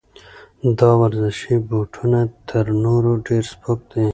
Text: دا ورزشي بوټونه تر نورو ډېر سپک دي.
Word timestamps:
دا 0.79 0.89
ورزشي 1.01 1.55
بوټونه 1.69 2.19
تر 2.49 2.65
نورو 2.83 3.11
ډېر 3.27 3.43
سپک 3.51 3.79
دي. 3.91 4.05